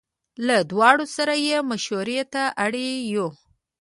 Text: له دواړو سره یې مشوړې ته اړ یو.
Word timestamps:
له 0.47 0.55
دواړو 0.71 1.05
سره 1.15 1.33
یې 1.47 1.57
مشوړې 1.69 2.21
ته 2.33 2.43
اړ 2.63 2.71
یو. 3.13 3.27